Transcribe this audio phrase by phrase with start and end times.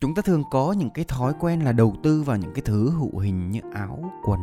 [0.00, 2.90] chúng ta thường có những cái thói quen là đầu tư vào những cái thứ
[2.90, 4.40] hữu hình như áo quần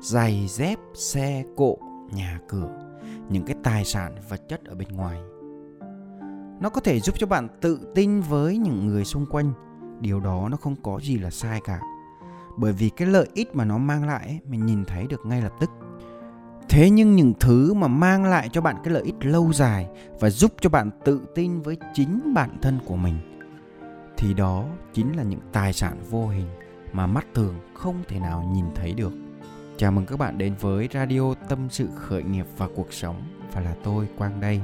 [0.00, 1.76] giày dép xe cộ
[2.12, 2.68] nhà cửa
[3.28, 5.18] những cái tài sản vật chất ở bên ngoài.
[6.60, 9.52] Nó có thể giúp cho bạn tự tin với những người xung quanh.
[10.00, 11.80] Điều đó nó không có gì là sai cả.
[12.56, 15.42] Bởi vì cái lợi ích mà nó mang lại ấy, mình nhìn thấy được ngay
[15.42, 15.70] lập tức.
[16.68, 19.88] Thế nhưng những thứ mà mang lại cho bạn cái lợi ích lâu dài
[20.20, 23.27] và giúp cho bạn tự tin với chính bản thân của mình
[24.18, 26.46] thì đó chính là những tài sản vô hình
[26.92, 29.12] mà mắt thường không thể nào nhìn thấy được.
[29.76, 33.22] Chào mừng các bạn đến với radio tâm sự khởi nghiệp và cuộc sống.
[33.52, 34.60] Và là tôi, quang đây.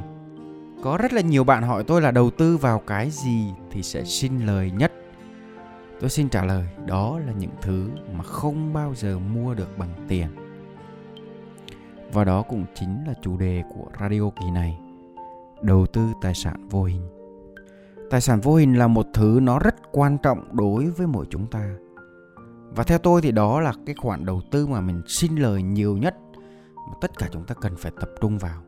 [0.82, 4.04] Có rất là nhiều bạn hỏi tôi là đầu tư vào cái gì thì sẽ
[4.04, 4.92] sinh lời nhất.
[6.00, 9.94] Tôi xin trả lời, đó là những thứ mà không bao giờ mua được bằng
[10.08, 10.28] tiền.
[12.12, 14.78] Và đó cũng chính là chủ đề của radio kỳ này.
[15.62, 17.23] Đầu tư tài sản vô hình
[18.14, 21.46] tài sản vô hình là một thứ nó rất quan trọng đối với mỗi chúng
[21.46, 21.74] ta.
[22.76, 25.96] Và theo tôi thì đó là cái khoản đầu tư mà mình xin lời nhiều
[25.96, 26.16] nhất
[26.88, 28.62] mà tất cả chúng ta cần phải tập trung vào.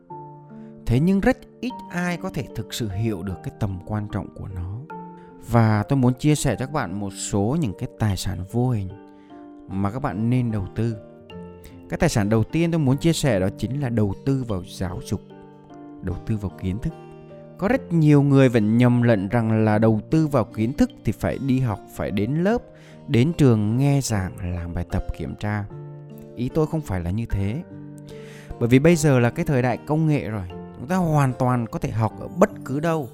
[0.85, 4.27] Thế nhưng rất ít ai có thể thực sự hiểu được cái tầm quan trọng
[4.35, 4.79] của nó.
[5.49, 8.69] Và tôi muốn chia sẻ cho các bạn một số những cái tài sản vô
[8.69, 8.89] hình
[9.67, 10.95] mà các bạn nên đầu tư.
[11.89, 14.63] Cái tài sản đầu tiên tôi muốn chia sẻ đó chính là đầu tư vào
[14.67, 15.21] giáo dục,
[16.01, 16.93] đầu tư vào kiến thức
[17.57, 21.11] có rất nhiều người vẫn nhầm lẫn rằng là đầu tư vào kiến thức thì
[21.11, 22.61] phải đi học, phải đến lớp,
[23.07, 25.65] đến trường nghe giảng, làm bài tập kiểm tra.
[26.35, 27.63] Ý tôi không phải là như thế.
[28.59, 30.43] Bởi vì bây giờ là cái thời đại công nghệ rồi.
[30.77, 33.09] Chúng ta hoàn toàn có thể học ở bất cứ đâu.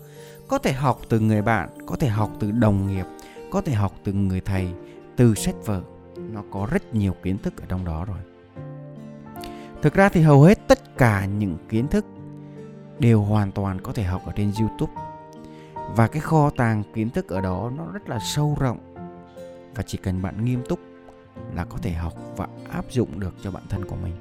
[0.48, 3.06] Có thể học từ người bạn, có thể học từ đồng nghiệp,
[3.52, 4.68] có thể học từ người thầy,
[5.16, 5.82] từ sách vở.
[6.34, 8.18] Nó có rất nhiều kiến thức ở trong đó rồi.
[9.82, 12.06] Thực ra thì hầu hết tất cả những kiến thức
[13.00, 14.94] đều hoàn toàn có thể học ở trên youtube.
[15.96, 18.78] Và cái kho tàng kiến thức ở đó nó rất là sâu rộng.
[19.76, 20.80] Và chỉ cần bạn nghiêm túc
[21.56, 24.14] là có thể học và áp dụng được cho bản thân của mình.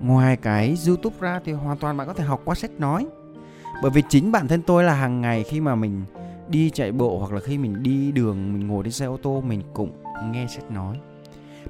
[0.00, 3.06] Ngoài cái youtube ra thì hoàn toàn bạn có thể học qua sách nói.
[3.82, 6.04] Bởi vì chính bản thân tôi là hàng ngày khi mà mình
[6.48, 9.40] đi chạy bộ hoặc là khi mình đi đường, mình ngồi trên xe ô tô,
[9.40, 9.90] mình cũng
[10.32, 10.96] nghe sách nói.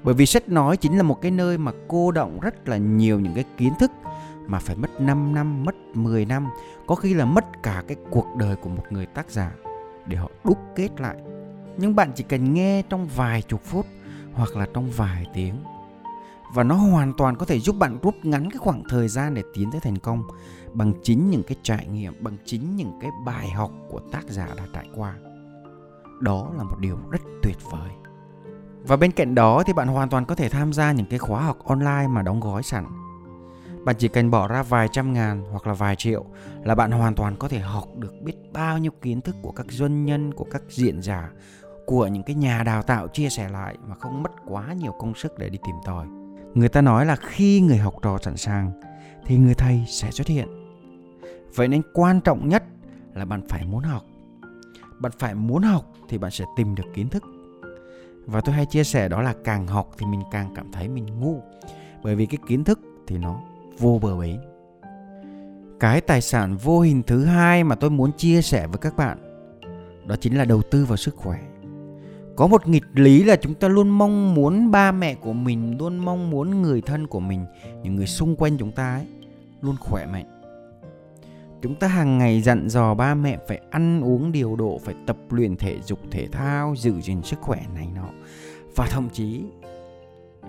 [0.03, 3.21] Bởi vì sách nói chính là một cái nơi mà cô động rất là nhiều
[3.21, 3.91] những cái kiến thức
[4.47, 6.49] mà phải mất 5 năm, mất 10 năm,
[6.87, 9.53] có khi là mất cả cái cuộc đời của một người tác giả
[10.07, 11.17] để họ đúc kết lại.
[11.77, 13.87] Nhưng bạn chỉ cần nghe trong vài chục phút
[14.33, 15.55] hoặc là trong vài tiếng
[16.55, 19.43] và nó hoàn toàn có thể giúp bạn rút ngắn cái khoảng thời gian để
[19.55, 20.23] tiến tới thành công
[20.73, 24.49] bằng chính những cái trải nghiệm, bằng chính những cái bài học của tác giả
[24.57, 25.15] đã trải qua.
[26.21, 27.91] Đó là một điều rất tuyệt vời.
[28.87, 31.43] Và bên cạnh đó thì bạn hoàn toàn có thể tham gia những cái khóa
[31.43, 32.85] học online mà đóng gói sẵn.
[33.85, 36.25] Bạn chỉ cần bỏ ra vài trăm ngàn hoặc là vài triệu
[36.65, 39.67] là bạn hoàn toàn có thể học được biết bao nhiêu kiến thức của các
[39.69, 41.31] doanh nhân, của các diễn giả,
[41.87, 45.15] của những cái nhà đào tạo chia sẻ lại mà không mất quá nhiều công
[45.15, 46.07] sức để đi tìm tòi.
[46.55, 48.73] Người ta nói là khi người học trò sẵn sàng
[49.27, 50.49] thì người thầy sẽ xuất hiện.
[51.55, 52.65] Vậy nên quan trọng nhất
[53.15, 54.03] là bạn phải muốn học.
[54.99, 57.25] Bạn phải muốn học thì bạn sẽ tìm được kiến thức
[58.27, 61.07] và tôi hay chia sẻ đó là càng học thì mình càng cảm thấy mình
[61.21, 61.43] ngu
[62.03, 63.41] bởi vì cái kiến thức thì nó
[63.79, 64.41] vô bờ bến.
[65.81, 69.19] Cái tài sản vô hình thứ hai mà tôi muốn chia sẻ với các bạn,
[70.07, 71.39] đó chính là đầu tư vào sức khỏe.
[72.37, 75.99] Có một nghịch lý là chúng ta luôn mong muốn ba mẹ của mình, luôn
[75.99, 77.47] mong muốn người thân của mình,
[77.83, 79.07] những người xung quanh chúng ta ấy,
[79.63, 80.25] luôn khỏe mạnh.
[81.63, 85.17] Chúng ta hàng ngày dặn dò ba mẹ phải ăn uống điều độ, phải tập
[85.31, 88.09] luyện thể dục, thể thao, giữ gìn sức khỏe này nọ.
[88.77, 89.41] Và thậm chí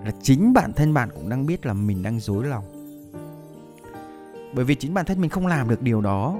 [0.06, 2.64] là chính bản thân bạn cũng đang biết là mình đang dối lòng
[4.54, 6.36] bởi vì chính bản thân mình không làm được điều đó.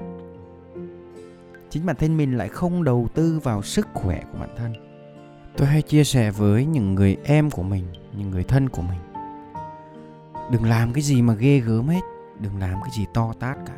[1.70, 4.72] Chính bản thân mình lại không đầu tư vào sức khỏe của bản thân.
[5.56, 7.84] Tôi hay chia sẻ với những người em của mình,
[8.16, 9.00] những người thân của mình.
[10.50, 12.00] Đừng làm cái gì mà ghê gớm hết,
[12.40, 13.74] đừng làm cái gì to tát cả.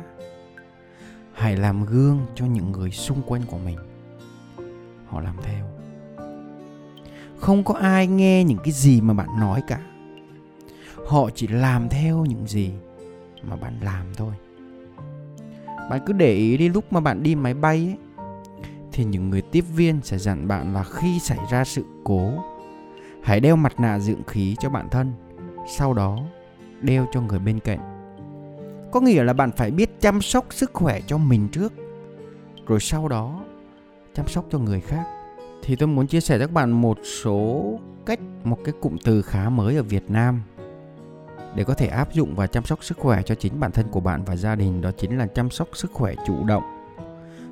[1.33, 3.77] Hãy làm gương cho những người xung quanh của mình.
[5.07, 5.65] Họ làm theo.
[7.37, 9.79] Không có ai nghe những cái gì mà bạn nói cả.
[11.07, 12.71] Họ chỉ làm theo những gì
[13.43, 14.33] mà bạn làm thôi.
[15.89, 17.97] Bạn cứ để ý đi lúc mà bạn đi máy bay ấy,
[18.91, 22.31] thì những người tiếp viên sẽ dặn bạn là khi xảy ra sự cố
[23.23, 25.13] hãy đeo mặt nạ dưỡng khí cho bản thân
[25.67, 26.19] sau đó
[26.81, 27.79] đeo cho người bên cạnh.
[28.91, 31.73] Có nghĩa là bạn phải biết chăm sóc sức khỏe cho mình trước
[32.67, 33.43] rồi sau đó
[34.13, 35.03] chăm sóc cho người khác.
[35.63, 37.63] Thì tôi muốn chia sẻ với các bạn một số
[38.05, 40.41] cách một cái cụm từ khá mới ở Việt Nam
[41.55, 43.99] để có thể áp dụng và chăm sóc sức khỏe cho chính bản thân của
[43.99, 46.63] bạn và gia đình, đó chính là chăm sóc sức khỏe chủ động.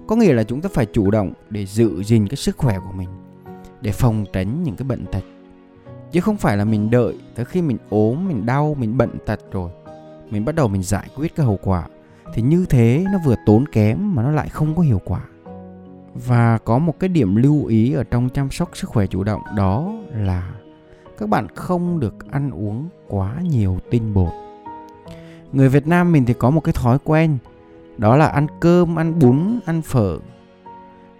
[0.07, 2.91] Có nghĩa là chúng ta phải chủ động để giữ gìn cái sức khỏe của
[2.91, 3.09] mình,
[3.81, 5.23] để phòng tránh những cái bệnh tật.
[6.11, 9.39] Chứ không phải là mình đợi tới khi mình ốm, mình đau, mình bệnh tật
[9.51, 9.71] rồi,
[10.29, 11.87] mình bắt đầu mình giải quyết cái hậu quả.
[12.33, 15.21] Thì như thế nó vừa tốn kém mà nó lại không có hiệu quả.
[16.13, 19.41] Và có một cái điểm lưu ý ở trong chăm sóc sức khỏe chủ động,
[19.55, 20.51] đó là
[21.17, 24.31] các bạn không được ăn uống quá nhiều tinh bột.
[25.51, 27.37] Người việt nam mình thì có một cái thói quen,
[27.97, 30.17] đó là ăn cơm, ăn bún, ăn phở.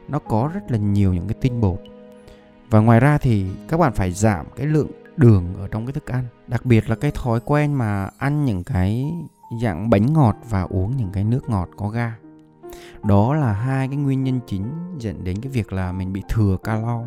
[0.08, 1.80] Nó có rất là nhiều những cái tinh bột.
[2.70, 4.88] Và ngoài ra thì các bạn phải giảm cái lượng
[5.18, 6.24] đường ở trong cái thức ăn.
[6.48, 9.14] Đặc biệt là cái thói quen mà ăn những cái
[9.62, 12.16] dạng bánh ngọt và uống những cái nước ngọt có ga.
[13.04, 14.66] Đó là hai cái nguyên nhân chính
[15.00, 17.04] dẫn đến cái việc là mình bị thừa calo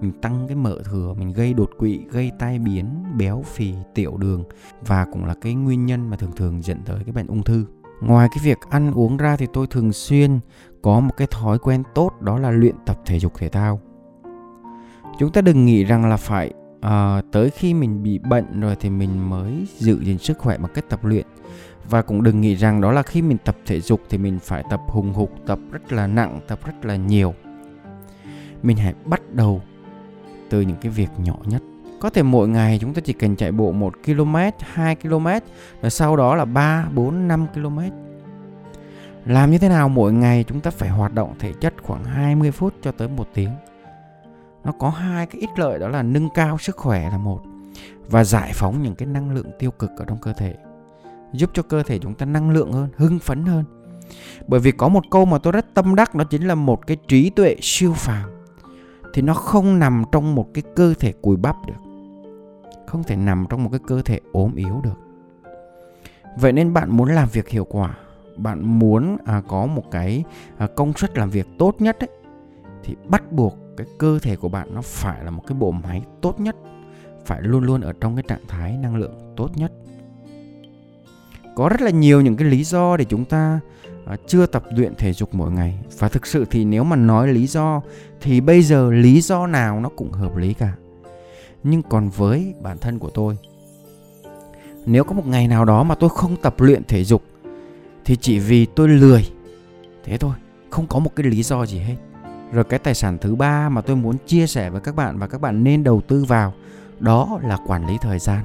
[0.00, 4.16] mình tăng cái mỡ thừa mình gây đột quỵ gây tai biến béo phì tiểu
[4.16, 4.44] đường.
[4.86, 7.64] Và cũng là cái nguyên nhân mà thường thường dẫn tới cái bệnh ung thư.
[8.00, 10.38] Ngoài cái việc ăn uống ra thì tôi thường xuyên
[10.82, 13.80] có một cái thói quen tốt đó là luyện tập thể dục thể thao.
[15.18, 18.90] Chúng ta đừng nghĩ rằng là phải à, tới khi mình bị bệnh rồi thì
[18.90, 21.26] mình mới giữ gìn sức khỏe bằng cách tập luyện.
[21.90, 24.64] Và cũng đừng nghĩ rằng đó là khi mình tập thể dục thì mình phải
[24.70, 27.34] tập hùng hục tập rất là nặng tập rất là nhiều.
[28.62, 29.62] Mình hãy bắt đầu
[30.50, 31.62] từ những cái việc nhỏ nhất
[32.00, 35.26] có thể mỗi ngày chúng ta chỉ cần chạy bộ 1 km, 2 km
[35.80, 37.78] và sau đó là 3, 4, 5 km.
[39.24, 42.50] Làm như thế nào mỗi ngày chúng ta phải hoạt động thể chất khoảng 20
[42.50, 43.50] phút cho tới một tiếng.
[44.64, 47.40] Nó có hai cái ích lợi đó là nâng cao sức khỏe là một
[48.08, 50.54] và giải phóng những cái năng lượng tiêu cực ở trong cơ thể.
[51.32, 53.64] Giúp cho cơ thể chúng ta năng lượng hơn, hưng phấn hơn.
[54.46, 56.96] Bởi vì có một câu mà tôi rất tâm đắc đó chính là một cái
[57.08, 58.35] trí tuệ siêu phàm
[59.16, 61.74] thì nó không nằm trong một cái cơ thể cùi bắp được.
[62.86, 64.98] Không thể nằm trong một cái cơ thể ốm yếu được.
[66.38, 67.96] Vậy nên bạn muốn làm việc hiệu quả
[68.36, 70.24] bạn muốn à, có một cái
[70.58, 72.08] à, công suất làm việc tốt nhất ấy,
[72.84, 76.02] thì bắt buộc cái cơ thể của bạn nó phải là một cái bộ máy
[76.20, 76.56] tốt nhất
[77.26, 79.72] phải luôn luôn ở trong cái trạng thái năng lượng tốt nhất.
[81.54, 83.60] Có rất là nhiều những cái lý do để chúng ta
[84.06, 85.78] Ờ, chưa tập luyện thể dục mỗi ngày.
[85.98, 87.80] Và thực sự thì nếu mà nói lý do,
[88.20, 90.72] thì bây giờ lý do nào nó cũng hợp lý cả.
[91.62, 93.36] Nhưng còn với bản thân của tôi,
[94.86, 97.22] nếu có một ngày nào đó mà tôi không tập luyện thể dục,
[98.04, 99.28] thì chỉ vì tôi lười.
[100.04, 100.34] Thế thôi,
[100.70, 101.96] không có một cái lý do gì hết.
[102.52, 105.26] Rồi cái tài sản thứ ba mà tôi muốn chia sẻ với các bạn và
[105.26, 106.52] các bạn nên đầu tư vào,
[107.00, 108.40] đó là quản lý thời gian.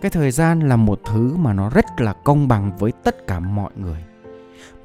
[0.00, 3.40] Cái thời gian là một thứ mà nó rất là công bằng với tất cả
[3.40, 4.04] mọi người.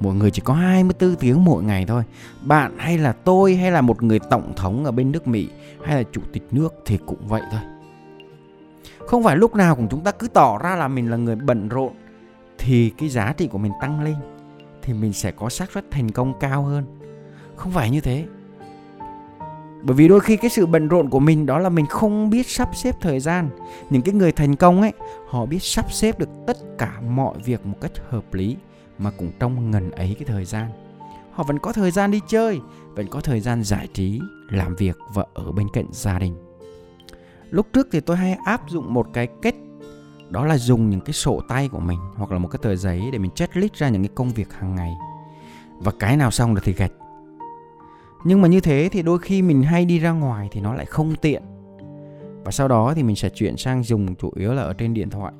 [0.00, 2.02] Mỗi người chỉ có 24 tiếng mỗi ngày thôi.
[2.42, 5.48] Bạn hay là tôi hay là một người tổng thống ở bên nước Mỹ
[5.84, 7.60] Hay là chủ tịch nước thì cũng vậy thôi.
[8.98, 11.68] Không phải lúc nào cũng chúng ta cứ tỏ ra là mình là người bận
[11.68, 11.92] rộn
[12.58, 14.16] Thì cái giá trị của mình tăng lên
[14.82, 16.84] Thì mình sẽ có xác suất thành công cao hơn.
[17.56, 18.24] Không phải như thế.
[19.82, 22.48] Bởi vì đôi khi cái sự bận rộn của mình đó là mình không biết
[22.48, 23.48] sắp xếp thời gian.
[23.90, 24.92] Những cái người thành công ấy,
[25.28, 28.56] họ biết sắp xếp được tất cả mọi việc một cách hợp lý
[29.02, 30.70] mà cũng trong ngần ấy cái thời gian.
[31.32, 32.60] Họ vẫn có thời gian đi chơi,
[32.94, 34.20] vẫn có thời gian giải trí,
[34.50, 36.36] làm việc và ở bên cạnh gia đình.
[37.50, 39.54] Lúc trước thì tôi hay áp dụng một cái cách,
[40.28, 43.02] đó là dùng những cái sổ tay của mình hoặc là một cái tờ giấy
[43.12, 44.92] để mình checklist ra những cái công việc hàng ngày.
[45.78, 46.92] Và cái nào xong rồi thì gạch.
[48.24, 50.86] Nhưng mà như thế thì đôi khi mình hay đi ra ngoài thì nó lại
[50.86, 51.42] không tiện.
[52.44, 55.10] Và sau đó thì mình sẽ chuyển sang dùng chủ yếu là ở trên điện
[55.10, 55.32] thoại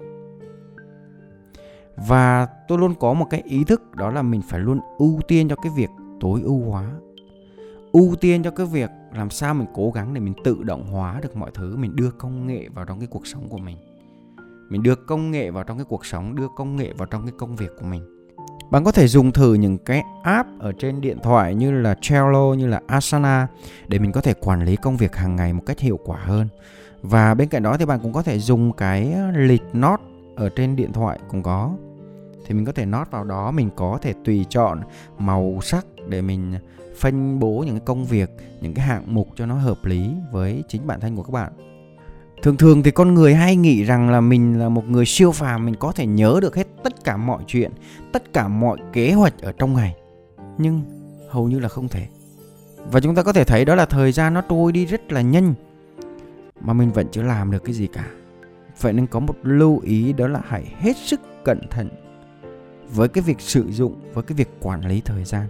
[2.09, 5.49] và tôi luôn có một cái ý thức, đó là mình phải luôn ưu tiên
[5.49, 5.91] cho cái việc
[6.21, 6.87] tối ưu hóa.
[7.93, 11.21] Ưu tiên cho cái việc làm sao mình cố gắng để mình tự động hóa
[11.23, 13.77] được mọi thứ, mình đưa công nghệ vào trong cái cuộc sống của mình.
[14.69, 17.33] Mình đưa công nghệ vào trong cái cuộc sống, đưa công nghệ vào trong cái
[17.39, 18.27] công việc của mình.
[18.71, 22.55] Bạn có thể dùng thử những cái app ở trên điện thoại như là Trello,
[22.59, 23.47] như là Asana
[23.89, 26.49] để mình có thể quản lý công việc hàng ngày một cách hiệu quả hơn.
[27.03, 30.03] Và bên cạnh đó thì bạn cũng có thể dùng cái lịch note
[30.37, 31.73] ở trên điện thoại cũng có
[32.47, 34.81] thì mình có thể nót vào đó, mình có thể tùy chọn
[35.19, 36.55] màu sắc để mình
[36.99, 38.31] phân bố những cái công việc,
[38.61, 41.53] những cái hạng mục cho nó hợp lý với chính bản thân của các bạn.
[42.43, 45.67] Thường thường thì con người hay nghĩ rằng là mình là một người siêu phàm,
[45.67, 47.73] mình có thể nhớ được hết tất cả mọi chuyện,
[48.13, 49.97] tất cả mọi kế hoạch ở trong ngày.
[50.59, 50.83] Nhưng
[51.31, 52.07] hầu như là không thể.
[52.91, 55.21] Và chúng ta có thể thấy đó là thời gian nó trôi đi rất là
[55.21, 55.55] nhanh,
[56.61, 58.05] mà mình vẫn chưa làm được cái gì cả.
[58.81, 61.89] Vậy nên có một lưu ý đó là hãy hết sức cẩn thận
[62.93, 65.47] với cái việc sử dụng, với cái việc quản lý thời gian.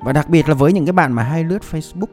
[0.00, 2.06] Và đặc biệt là với những cái bạn mà hay lướt Facebook,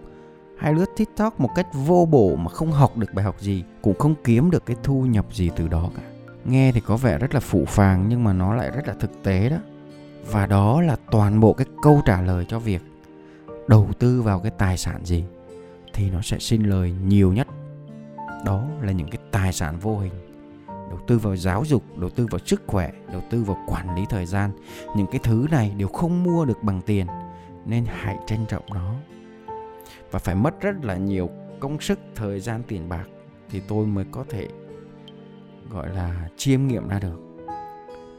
[0.58, 4.00] hay lướt TikTok một cách vô bổ mà không học được bài học gì, cũng
[4.00, 6.02] không kiếm được cái thu nhập gì từ đó cả.
[6.46, 9.24] Nghe thì có vẻ rất là phụ phàng nhưng mà nó lại rất là thực
[9.24, 9.58] tế đó.
[10.32, 12.82] Và đó là toàn bộ cái câu trả lời cho việc
[13.68, 15.24] đầu tư vào cái tài sản gì
[15.94, 17.48] thì nó sẽ sinh lời nhiều nhất.
[18.46, 20.14] Đó là những cái tài sản vô hình
[20.90, 24.06] đầu tư vào giáo dục đầu tư vào sức khỏe đầu tư vào quản lý
[24.10, 24.52] thời gian.
[24.96, 27.08] Những cái thứ này đều không mua được bằng tiền
[27.66, 28.94] nên hãy trân trọng nó.
[30.12, 31.30] Và phải mất rất là nhiều
[31.60, 33.06] công sức thời gian tiền bạc
[33.50, 34.48] thì tôi mới có thể
[35.70, 37.22] gọi là chiêm nghiệm ra được.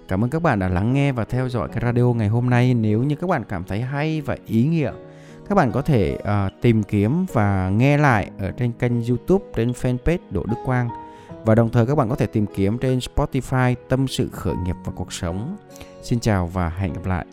[0.08, 2.74] Cảm ơn các bạn đã lắng nghe và theo dõi cái radio ngày hôm nay.
[2.74, 4.92] Nếu như các bạn cảm thấy hay và ý nghĩa
[5.48, 9.70] các bạn có thể uh, tìm kiếm và nghe lại ở trên kênh youtube trên
[9.70, 10.88] fanpage đỗ đức quang
[11.48, 14.76] và đồng thời các bạn có thể tìm kiếm trên spotify tâm sự khởi nghiệp
[14.84, 15.56] và cuộc sống.
[16.02, 17.26] Xin chào và hẹn gặp lại.